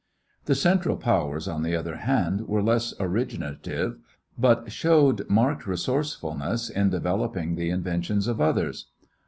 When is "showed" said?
4.71-5.29